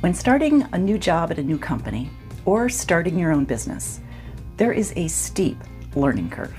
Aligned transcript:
When 0.00 0.12
starting 0.12 0.62
a 0.72 0.78
new 0.78 0.98
job 0.98 1.30
at 1.30 1.38
a 1.38 1.42
new 1.42 1.56
company 1.56 2.10
or 2.44 2.68
starting 2.68 3.18
your 3.18 3.32
own 3.32 3.46
business, 3.46 4.00
there 4.58 4.72
is 4.72 4.92
a 4.94 5.08
steep 5.08 5.56
learning 5.94 6.28
curve. 6.28 6.54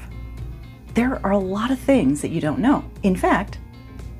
There 0.95 1.23
are 1.23 1.33
a 1.33 1.37
lot 1.37 1.69
of 1.69 1.77
things 1.77 2.19
that 2.21 2.31
you 2.31 2.41
don't 2.41 2.57
know. 2.57 2.83
In 3.03 3.15
fact, 3.15 3.59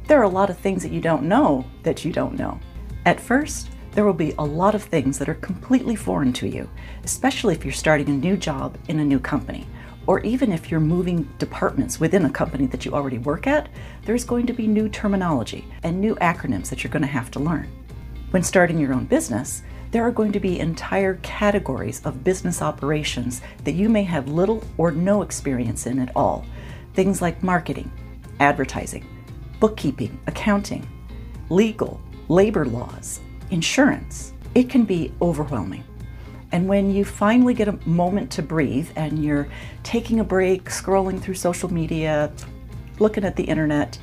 there 0.06 0.20
are 0.20 0.24
a 0.24 0.30
lot 0.30 0.52
of 0.52 0.58
things 0.60 0.84
that 0.84 0.92
you 0.92 1.02
don't 1.02 1.24
know 1.24 1.66
that 1.82 2.06
you 2.06 2.14
don't 2.14 2.38
know. 2.38 2.60
At 3.08 3.20
first, 3.20 3.72
there 3.94 4.06
will 4.06 4.14
be 4.14 4.36
a 4.38 4.46
lot 4.46 4.76
of 4.76 4.84
things 4.84 5.18
that 5.18 5.28
are 5.28 5.34
completely 5.34 5.96
foreign 5.96 6.32
to 6.34 6.48
you, 6.48 6.70
especially 7.04 7.56
if 7.56 7.66
you're 7.66 7.74
starting 7.74 8.10
a 8.10 8.14
new 8.14 8.38
job 8.38 8.78
in 8.88 9.00
a 9.00 9.04
new 9.04 9.20
company. 9.20 9.66
Or 10.06 10.20
even 10.20 10.54
if 10.54 10.70
you're 10.70 10.80
moving 10.80 11.28
departments 11.40 12.00
within 12.00 12.26
a 12.26 12.30
company 12.30 12.68
that 12.68 12.86
you 12.86 12.94
already 12.94 13.18
work 13.18 13.48
at, 13.48 13.68
there's 14.06 14.24
going 14.24 14.46
to 14.46 14.54
be 14.54 14.68
new 14.68 14.88
terminology 14.88 15.66
and 15.82 16.00
new 16.00 16.14
acronyms 16.18 16.70
that 16.70 16.84
you're 16.84 16.92
going 16.92 17.02
to 17.02 17.08
have 17.08 17.32
to 17.32 17.40
learn. 17.40 17.68
When 18.32 18.44
starting 18.44 18.78
your 18.78 18.94
own 18.94 19.06
business, 19.06 19.64
there 19.92 20.04
are 20.04 20.12
going 20.12 20.34
to 20.34 20.40
be 20.42 20.60
entire 20.60 21.16
categories 21.24 22.02
of 22.04 22.26
business 22.26 22.62
operations 22.62 23.42
that 23.64 23.72
you 23.72 23.88
may 23.88 24.04
have 24.04 24.28
little 24.28 24.62
or 24.78 24.92
no 24.92 25.22
experience 25.22 25.86
in 25.86 25.98
at 25.98 26.12
all. 26.14 26.46
Things 26.94 27.22
like 27.22 27.42
marketing, 27.42 27.90
advertising, 28.42 29.08
bookkeeping, 29.62 30.20
accounting, 30.28 30.86
legal, 31.50 32.02
labor 32.28 32.66
laws, 32.66 33.22
insurance. 33.50 34.34
It 34.56 34.70
can 34.70 34.84
be 34.84 35.14
overwhelming. 35.22 35.86
And 36.52 36.68
when 36.68 36.92
you 36.94 37.06
finally 37.06 37.54
get 37.54 37.70
a 37.70 37.80
moment 37.88 38.30
to 38.32 38.42
breathe 38.42 38.90
and 38.98 39.24
you're 39.24 39.48
taking 39.84 40.20
a 40.20 40.24
break, 40.26 40.66
scrolling 40.66 41.22
through 41.22 41.36
social 41.36 41.72
media, 41.72 42.32
looking 43.00 43.24
at 43.24 43.38
the 43.38 43.44
internet, 43.44 43.98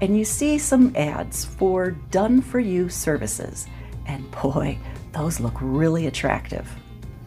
and 0.00 0.16
you 0.16 0.24
see 0.24 0.58
some 0.58 0.94
ads 0.96 1.44
for 1.44 1.90
done 1.90 2.40
for 2.40 2.60
you 2.60 2.88
services, 2.88 3.66
and 4.06 4.30
boy, 4.30 4.78
those 5.12 5.40
look 5.40 5.54
really 5.60 6.06
attractive. 6.06 6.68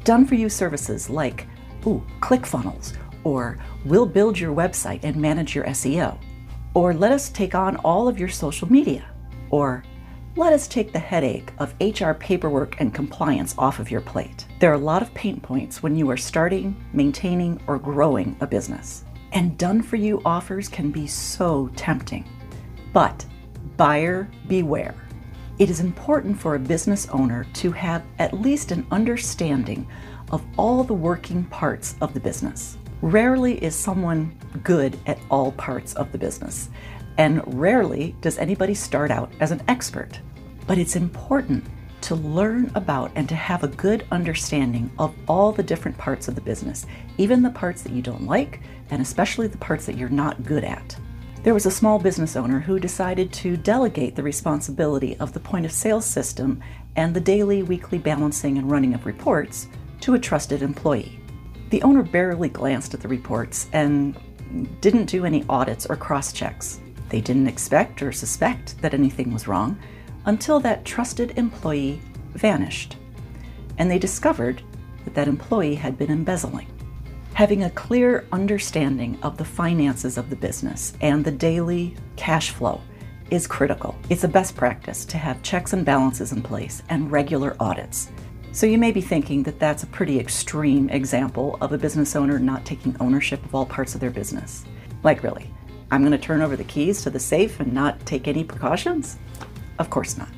Done 0.04 0.26
for 0.26 0.36
you 0.36 0.50
services 0.50 1.10
like, 1.10 1.48
ooh, 1.86 2.04
ClickFunnels, 2.22 2.96
or 3.24 3.58
we'll 3.86 4.06
build 4.06 4.40
your 4.40 4.56
website 4.56 5.02
and 5.04 5.16
manage 5.16 5.56
your 5.56 5.66
SEO, 5.66 6.18
or 6.74 6.94
let 6.94 7.12
us 7.12 7.30
take 7.30 7.56
on 7.56 7.76
all 7.78 8.08
of 8.08 8.20
your 8.20 8.30
social 8.30 8.72
media, 8.72 9.06
or 9.50 9.84
let 10.38 10.54
us 10.54 10.68
take 10.68 10.94
the 10.94 11.00
headache 11.00 11.52
of 11.60 11.76
HR 11.82 12.14
paperwork 12.14 12.80
and 12.80 12.94
compliance 12.94 13.54
off 13.58 13.80
of 13.80 13.92
your 13.92 14.00
plate. 14.00 14.46
There 14.60 14.72
are 14.72 14.76
a 14.76 14.78
lot 14.78 15.02
of 15.02 15.14
pain 15.14 15.42
points 15.42 15.84
when 15.84 15.98
you 15.98 16.10
are 16.10 16.18
starting, 16.18 16.82
maintaining, 16.94 17.62
or 17.68 17.78
growing 17.78 18.38
a 18.40 18.48
business. 18.48 19.04
And 19.34 19.58
done 19.58 19.82
for 19.82 19.98
you 19.98 20.22
offers 20.24 20.70
can 20.70 20.90
be 20.90 21.06
so 21.06 21.70
tempting. 21.76 22.26
But 22.94 23.26
buyer 23.78 24.30
beware. 24.48 24.96
It 25.60 25.70
is 25.70 25.80
important 25.80 26.40
for 26.40 26.56
a 26.56 26.60
business 26.60 27.08
owner 27.10 27.46
to 27.54 27.72
have 27.72 28.04
at 28.20 28.34
least 28.34 28.72
an 28.72 28.86
understanding 28.92 29.88
of 30.32 30.44
all 30.58 30.84
the 30.84 30.94
working 30.94 31.44
parts 31.46 31.96
of 32.02 32.14
the 32.14 32.20
business. 32.20 32.78
Rarely 33.02 33.64
is 33.64 33.76
someone 33.76 34.36
good 34.64 34.98
at 35.06 35.20
all 35.30 35.52
parts 35.54 35.94
of 35.94 36.12
the 36.12 36.18
business, 36.18 36.70
and 37.18 37.42
rarely 37.60 38.16
does 38.22 38.38
anybody 38.38 38.74
start 38.74 39.12
out 39.12 39.32
as 39.40 39.52
an 39.52 39.62
expert. 39.68 40.20
But 40.68 40.78
it's 40.78 40.96
important 40.96 41.66
to 42.02 42.16
learn 42.16 42.72
about 42.76 43.12
and 43.16 43.30
to 43.30 43.36
have 43.36 43.64
a 43.64 43.68
good 43.68 44.06
understanding 44.12 44.92
of 44.98 45.14
all 45.28 45.52
the 45.52 45.64
different 45.64 45.98
parts 45.98 46.28
of 46.28 46.36
the 46.36 46.42
business, 46.42 46.86
even 47.18 47.44
the 47.44 47.50
parts 47.52 47.84
that 47.84 47.92
you 47.92 48.02
don't 48.02 48.26
like, 48.26 48.62
and 48.90 49.02
especially 49.02 49.48
the 49.48 49.58
parts 49.58 49.86
that 49.86 49.98
you're 49.98 50.10
not 50.10 50.44
good 50.44 50.64
at. 50.64 50.96
There 51.44 51.56
was 51.56 51.66
a 51.66 51.72
small 51.72 51.98
business 51.98 52.36
owner 52.36 52.60
who 52.60 52.80
decided 52.80 53.34
to 53.34 53.58
delegate 53.58 54.16
the 54.16 54.22
responsibility 54.22 55.18
of 55.18 55.34
the 55.34 55.40
point 55.40 55.66
of 55.66 55.72
sale 55.72 56.00
system 56.00 56.62
and 56.96 57.16
the 57.16 57.20
daily, 57.20 57.64
weekly 57.64 57.98
balancing 57.98 58.60
and 58.60 58.70
running 58.70 58.94
of 58.94 59.08
reports 59.08 59.68
to 60.02 60.14
a 60.14 60.20
trusted 60.20 60.62
employee. 60.62 61.20
The 61.72 61.82
owner 61.82 62.04
barely 62.04 62.50
glanced 62.50 62.94
at 62.94 63.00
the 63.00 63.08
reports 63.08 63.70
and 63.74 64.16
didn't 64.82 65.06
do 65.06 65.26
any 65.26 65.44
audits 65.50 65.88
or 65.88 65.96
cross 65.96 66.32
checks. 66.32 66.80
They 67.10 67.22
didn't 67.22 67.48
expect 67.48 68.04
or 68.04 68.12
suspect 68.12 68.80
that 68.84 68.94
anything 68.94 69.34
was 69.34 69.48
wrong 69.48 69.80
until 70.26 70.60
that 70.60 70.86
trusted 70.86 71.40
employee 71.40 72.00
vanished, 72.34 72.98
and 73.80 73.90
they 73.90 73.98
discovered 73.98 74.62
that 75.06 75.16
that 75.16 75.28
employee 75.28 75.74
had 75.74 75.98
been 75.98 76.12
embezzling. 76.12 76.68
Having 77.34 77.64
a 77.64 77.70
clear 77.72 78.28
understanding 78.34 79.18
of 79.24 79.38
the 79.38 79.46
finances 79.46 80.18
of 80.18 80.30
the 80.30 80.36
business 80.36 80.94
and 81.02 81.24
the 81.24 81.32
daily 81.32 81.96
cash 82.18 82.52
flow 82.52 82.82
is 83.32 83.48
critical. 83.48 83.98
It's 84.10 84.26
a 84.26 84.28
best 84.28 84.56
practice 84.56 85.06
to 85.06 85.18
have 85.18 85.42
checks 85.42 85.72
and 85.72 85.86
balances 85.86 86.34
in 86.34 86.44
place 86.44 86.84
and 86.90 87.10
regular 87.10 87.56
audits. 87.60 88.12
So 88.52 88.68
you 88.68 88.78
may 88.78 88.92
be 88.92 89.00
thinking 89.00 89.44
that 89.44 89.60
that's 89.60 89.84
a 89.84 89.88
pretty 89.88 90.20
extreme 90.20 90.90
example 90.90 91.58
of 91.62 91.72
a 91.72 91.78
business 91.78 92.18
owner 92.18 92.38
not 92.38 92.66
taking 92.66 92.98
ownership 93.00 93.44
of 93.46 93.56
all 93.56 93.66
parts 93.66 93.96
of 93.96 94.02
their 94.02 94.12
business. 94.12 94.66
Like, 95.04 95.24
really, 95.24 95.50
I'm 95.90 96.02
going 96.02 96.12
to 96.12 96.18
turn 96.18 96.42
over 96.42 96.58
the 96.58 96.66
keys 96.66 97.02
to 97.04 97.10
the 97.10 97.20
safe 97.20 97.62
and 97.62 97.72
not 97.72 98.06
take 98.06 98.28
any 98.28 98.44
precautions? 98.44 99.18
Of 99.80 99.90
course 99.90 100.18
not. 100.18 100.30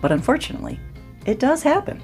But 0.00 0.12
unfortunately, 0.12 0.78
it 1.26 1.40
does 1.40 1.64
happen. 1.64 2.00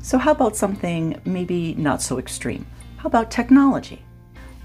So, 0.00 0.16
how 0.16 0.30
about 0.30 0.56
something 0.56 1.20
maybe 1.24 1.74
not 1.74 2.00
so 2.00 2.20
extreme? 2.20 2.64
How 2.98 3.06
about 3.06 3.30
technology? 3.30 4.02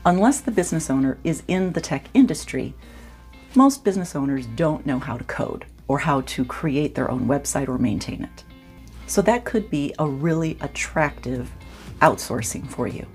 Unless 0.08 0.42
the 0.42 0.50
business 0.50 0.90
owner 0.90 1.20
is 1.24 1.44
in 1.48 1.72
the 1.72 1.80
tech 1.80 2.06
industry, 2.16 2.74
most 3.54 3.84
business 3.84 4.16
owners 4.16 4.48
don't 4.48 4.88
know 4.88 4.98
how 4.98 5.18
to 5.18 5.24
code 5.26 5.66
or 5.88 6.00
how 6.00 6.22
to 6.22 6.44
create 6.44 6.96
their 6.96 7.12
own 7.12 7.28
website 7.28 7.68
or 7.68 7.78
maintain 7.78 8.24
it. 8.24 8.44
So 9.06 9.22
that 9.22 9.46
could 9.46 9.70
be 9.70 9.94
a 10.00 10.08
really 10.08 10.58
attractive 10.62 11.52
outsourcing 12.02 12.68
for 12.68 12.88
you. 12.88 13.06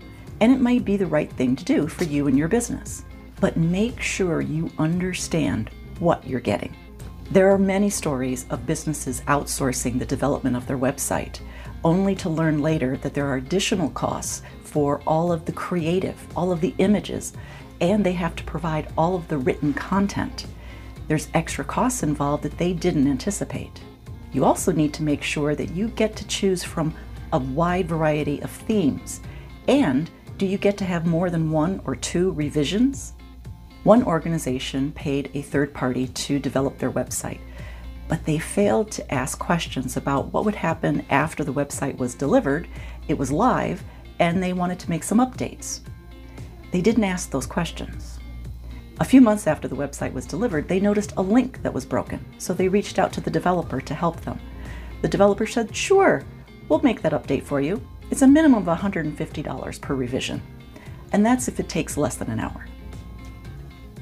And 0.41 0.53
it 0.53 0.61
might 0.61 0.85
be 0.85 0.97
the 0.97 1.07
right 1.07 1.33
thing 1.33 1.57
to 1.57 1.65
do 1.65 1.89
for 1.89 2.05
you 2.05 2.29
and 2.29 2.39
your 2.39 2.47
business. 2.47 3.05
But 3.41 3.57
make 3.57 4.01
sure 4.01 4.41
you 4.41 4.71
understand 4.79 5.71
what 5.99 6.25
you're 6.29 6.39
getting. 6.39 6.77
There 7.33 7.51
are 7.51 7.59
many 7.59 7.91
stories 7.91 8.47
of 8.51 8.67
businesses 8.67 9.23
outsourcing 9.23 9.99
the 9.99 10.07
development 10.07 10.55
of 10.55 10.69
their 10.69 10.79
website, 10.79 11.41
only 11.85 12.15
to 12.17 12.29
learn 12.29 12.61
later 12.61 12.97
that 12.99 13.15
there 13.15 13.27
are 13.27 13.37
additional 13.37 13.91
costs 13.91 14.43
for 14.65 15.01
all 15.07 15.33
of 15.33 15.45
the 15.45 15.53
creative, 15.53 16.17
all 16.37 16.53
of 16.53 16.61
the 16.61 16.75
images, 16.79 17.33
and 17.81 18.05
they 18.05 18.13
have 18.13 18.37
to 18.37 18.45
provide 18.45 18.93
all 18.97 19.15
of 19.15 19.29
the 19.29 19.39
written 19.39 19.73
content. 19.73 20.47
There's 21.07 21.29
extra 21.35 21.65
costs 21.65 22.03
involved 22.03 22.43
that 22.43 22.59
they 22.59 22.73
didn't 22.73 23.09
anticipate. 23.09 23.81
You 24.33 24.45
also 24.45 24.73
need 24.73 24.93
to 24.95 25.03
make 25.03 25.23
sure 25.23 25.55
that 25.55 25.71
you 25.71 25.89
get 25.89 26.17
to 26.17 26.27
choose 26.27 26.63
from 26.63 26.95
a 27.33 27.39
wide 27.39 27.89
variety 27.89 28.41
of 28.43 28.51
themes. 28.51 29.21
And 29.69 30.11
do 30.37 30.47
you 30.47 30.59
get 30.59 30.77
to 30.79 30.85
have 30.85 31.07
more 31.07 31.31
than 31.31 31.51
one 31.51 31.81
or 31.85 31.97
two 31.97 32.33
revisions? 32.33 33.15
One 33.85 34.03
organization 34.03 34.93
paid 34.93 35.31
a 35.35 35.43
third 35.43 35.73
party 35.73 36.09
to 36.09 36.39
develop 36.39 36.79
their 36.79 36.91
website, 36.91 37.41
but 38.09 38.25
they 38.25 38.39
failed 38.39 38.91
to 38.93 39.15
ask 39.15 39.39
questions 39.39 39.97
about 39.97 40.33
what 40.33 40.45
would 40.45 40.55
happen 40.55 41.05
after 41.11 41.45
the 41.45 41.53
website 41.53 41.97
was 41.99 42.15
delivered, 42.15 42.67
it 43.07 43.19
was 43.19 43.31
live, 43.31 43.85
and 44.19 44.43
they 44.43 44.53
wanted 44.53 44.79
to 44.81 44.91
make 44.91 45.05
some 45.05 45.19
updates. 45.19 45.81
They 46.73 46.81
didn't 46.81 47.05
ask 47.05 47.31
those 47.31 47.47
questions. 47.47 48.19
A 49.01 49.05
few 49.05 49.21
months 49.21 49.47
after 49.47 49.69
the 49.69 49.77
website 49.77 50.13
was 50.13 50.27
delivered, 50.27 50.67
they 50.67 50.81
noticed 50.81 51.13
a 51.17 51.23
link 51.23 51.63
that 51.63 51.73
was 51.73 51.87
broken, 51.87 52.25
so 52.39 52.53
they 52.53 52.69
reached 52.69 52.99
out 52.99 53.13
to 53.13 53.21
the 53.21 53.31
developer 53.31 53.81
to 53.81 53.95
help 53.95 54.21
them. 54.23 54.41
The 55.03 55.09
developer 55.09 55.47
said, 55.47 55.75
Sure, 55.75 56.25
we'll 56.69 56.81
make 56.81 57.03
that 57.03 57.13
update 57.13 57.45
for 57.45 57.61
you. 57.61 57.81
It's 58.11 58.23
a 58.23 58.27
minimum 58.27 58.67
of 58.67 58.79
$150 58.79 59.81
per 59.81 59.95
revision, 59.95 60.43
and 61.13 61.25
that's 61.25 61.47
if 61.47 61.61
it 61.61 61.69
takes 61.69 61.97
less 61.97 62.17
than 62.17 62.31
an 62.31 62.41
hour. 62.41 62.67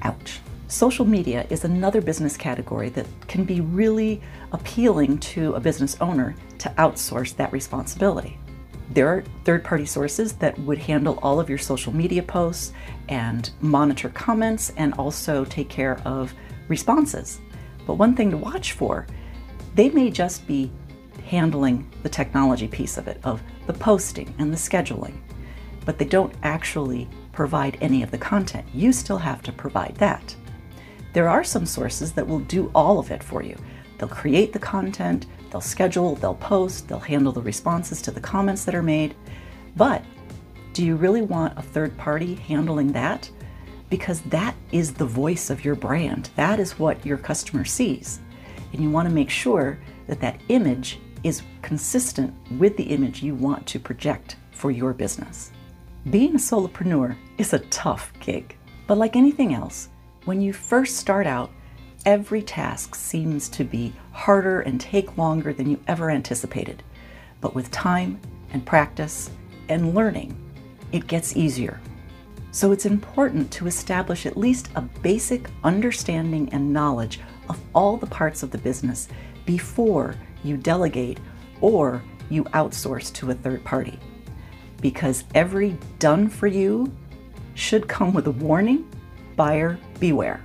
Ouch. 0.03 0.41
Social 0.69 1.05
media 1.05 1.47
is 1.49 1.65
another 1.65 2.01
business 2.01 2.37
category 2.37 2.89
that 2.89 3.07
can 3.29 3.45
be 3.45 3.61
really 3.61 4.21
appealing 4.51 5.19
to 5.19 5.53
a 5.55 5.61
business 5.61 5.97
owner 6.01 6.35
to 6.59 6.69
outsource 6.71 7.37
that 7.37 7.53
responsibility. 7.53 8.37
There 8.91 9.07
are 9.09 9.23
third 9.45 9.63
party 9.63 9.87
sources 9.87 10.33
that 10.35 10.59
would 10.61 10.79
handle 10.79 11.21
all 11.23 11.39
of 11.39 11.49
your 11.49 11.59
social 11.59 11.95
media 11.95 12.23
posts 12.23 12.73
and 13.09 13.49
monitor 13.61 14.09
comments 14.09 14.73
and 14.77 14.93
also 14.95 15.45
take 15.45 15.69
care 15.69 16.01
of 16.05 16.35
responses. 16.67 17.39
But 17.87 17.95
one 17.95 18.17
thing 18.17 18.33
to 18.33 18.37
watch 18.37 18.73
for, 18.73 19.07
they 19.77 19.89
may 19.91 20.11
just 20.11 20.49
be 20.49 20.73
handling 21.27 21.89
the 22.03 22.09
technology 22.09 22.67
piece 22.67 22.99
of 22.99 23.07
it, 23.07 23.21
of 23.23 23.41
the 23.69 23.73
posting 23.73 24.35
and 24.39 24.53
the 24.53 24.57
scheduling, 24.57 25.15
but 25.85 25.97
they 25.97 26.05
don't 26.05 26.35
actually 26.43 27.09
provide 27.31 27.79
any 27.81 28.03
of 28.03 28.11
the 28.11 28.19
content. 28.19 28.67
You 28.75 28.93
still 28.93 29.19
have 29.19 29.43
to 29.43 29.53
provide 29.53 29.95
that. 29.99 30.35
There 31.17 31.31
are 31.31 31.45
some 31.45 31.65
sources 31.65 32.13
that 32.13 32.29
will 32.29 32.41
do 32.41 32.71
all 32.75 32.99
of 32.99 33.11
it 33.11 33.23
for 33.23 33.43
you. 33.43 33.57
They'll 33.97 34.07
create 34.07 34.53
the 34.53 34.59
content, 34.59 35.25
They'll 35.51 35.63
schedule, 35.63 36.17
they'll 36.17 36.35
post, 36.35 36.87
they'll 36.87 36.99
handle 36.99 37.33
the 37.33 37.41
responses 37.41 38.03
to 38.03 38.11
the 38.11 38.21
comments 38.21 38.67
that 38.67 38.75
are 38.75 38.83
made. 38.83 39.15
But 39.75 40.05
do 40.75 40.85
you 40.85 40.97
really 40.97 41.23
want 41.23 41.59
a 41.59 41.63
third 41.63 41.97
party 41.97 42.35
handling 42.35 42.93
that? 42.93 43.31
Because 43.89 44.21
that 44.21 44.55
is 44.71 44.93
the 44.93 45.07
voice 45.07 45.49
of 45.49 45.65
your 45.65 45.75
brand. 45.75 46.29
That 46.37 46.61
is 46.61 46.79
what 46.79 47.07
your 47.07 47.17
customer 47.17 47.65
sees. 47.65 48.21
And 48.75 48.83
you 48.83 48.91
want 48.91 49.09
to 49.09 49.15
make 49.15 49.31
sure 49.31 49.79
that 50.09 50.21
that 50.21 50.43
image 50.51 50.99
is 51.23 51.41
consistent 51.63 52.35
with 52.59 52.77
the 52.77 52.85
image 52.85 53.23
you 53.23 53.35
want 53.35 53.67
to 53.69 53.81
project 53.81 54.37
for 54.51 54.71
your 54.71 54.93
business. 54.93 55.53
Being 56.11 56.35
a 56.35 56.39
solopreneur 56.39 57.17
is 57.39 57.55
a 57.55 57.61
tough 57.71 58.13
gig, 58.21 58.57
but 58.87 58.99
like 58.99 59.17
anything 59.17 59.55
else, 59.55 59.89
when 60.27 60.41
you 60.41 60.53
first 60.53 60.97
start 60.97 61.25
out, 61.25 61.53
every 62.05 62.43
task 62.43 62.97
seems 62.97 63.49
to 63.49 63.63
be 63.63 63.93
harder 64.11 64.61
and 64.61 64.81
take 64.81 65.17
longer 65.17 65.53
than 65.53 65.71
you 65.71 65.81
ever 65.87 66.11
anticipated. 66.11 66.83
But 67.41 67.55
with 67.55 67.71
time 67.71 68.21
and 68.53 68.67
practice 68.67 69.31
and 69.69 69.95
learning, 69.95 70.37
it 70.91 71.07
gets 71.07 71.37
easier. 71.37 71.81
So 72.51 72.73
it's 72.73 72.87
important 72.87 73.53
to 73.53 73.69
establish 73.69 74.27
at 74.27 74.37
least 74.37 74.69
a 74.75 74.81
basic 74.81 75.49
understanding 75.63 76.49
and 76.53 76.73
knowledge 76.73 77.21
of 77.49 77.61
all 77.73 77.97
the 77.97 78.07
parts 78.07 78.43
of 78.43 78.51
the 78.51 78.59
business 78.59 79.09
before 79.45 80.17
you 80.43 80.57
delegate 80.57 81.21
or 81.61 82.03
you 82.31 82.43
outsource 82.47 83.13
to 83.15 83.31
a 83.31 83.35
third 83.35 83.63
party. 83.63 84.01
Because 84.81 85.23
every 85.37 85.79
done 86.01 86.29
for 86.29 86.49
you 86.49 86.93
should 87.55 87.87
come 87.87 88.13
with 88.13 88.27
a 88.27 88.33
warning 88.33 88.89
buyer 89.37 89.79
beware. 90.01 90.43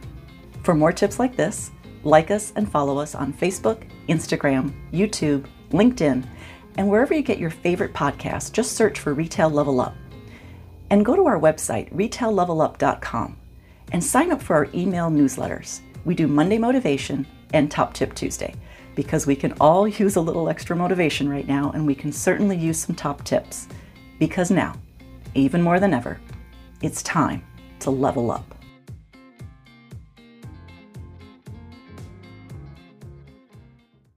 For 0.63 0.75
more 0.75 0.91
tips 0.91 1.17
like 1.17 1.35
this, 1.35 1.71
like 2.03 2.31
us 2.31 2.53
and 2.55 2.71
follow 2.71 2.99
us 2.99 3.15
on 3.15 3.33
Facebook, 3.33 3.83
Instagram, 4.07 4.73
YouTube, 4.91 5.45
LinkedIn, 5.71 6.25
and 6.77 6.89
wherever 6.89 7.13
you 7.13 7.21
get 7.21 7.39
your 7.39 7.49
favorite 7.49 7.93
podcasts, 7.93 8.51
just 8.51 8.73
search 8.73 8.99
for 8.99 9.13
Retail 9.13 9.49
Level 9.49 9.81
Up. 9.81 9.95
And 10.89 11.05
go 11.05 11.15
to 11.15 11.25
our 11.25 11.39
website, 11.39 11.93
retaillevelup.com, 11.93 13.37
and 13.91 14.03
sign 14.03 14.31
up 14.31 14.41
for 14.41 14.55
our 14.55 14.67
email 14.73 15.09
newsletters. 15.09 15.81
We 16.05 16.15
do 16.15 16.27
Monday 16.27 16.57
Motivation 16.57 17.25
and 17.53 17.69
Top 17.69 17.93
Tip 17.93 18.13
Tuesday 18.13 18.55
because 18.95 19.25
we 19.25 19.35
can 19.35 19.53
all 19.53 19.87
use 20.03 20.15
a 20.15 20.21
little 20.21 20.49
extra 20.49 20.75
motivation 20.75 21.29
right 21.29 21.47
now, 21.47 21.71
and 21.71 21.85
we 21.85 21.95
can 21.95 22.11
certainly 22.11 22.57
use 22.57 22.79
some 22.79 22.95
top 22.95 23.23
tips. 23.23 23.67
Because 24.19 24.51
now, 24.51 24.75
even 25.33 25.61
more 25.61 25.79
than 25.79 25.93
ever, 25.93 26.19
it's 26.81 27.01
time 27.03 27.43
to 27.79 27.89
level 27.89 28.31
up. 28.31 28.60